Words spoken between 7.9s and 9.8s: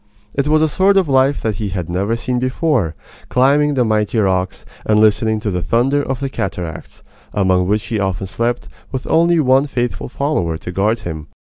often slept, with only one